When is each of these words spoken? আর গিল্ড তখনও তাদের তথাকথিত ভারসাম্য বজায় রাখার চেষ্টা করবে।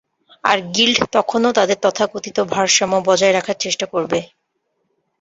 আর 0.43 0.57
গিল্ড 0.75 0.99
তখনও 1.11 1.51
তাদের 1.53 1.77
তথাকথিত 1.81 2.37
ভারসাম্য 2.53 2.95
বজায় 3.07 3.33
রাখার 3.33 3.57
চেষ্টা 3.59 3.85
করবে। 3.85 4.19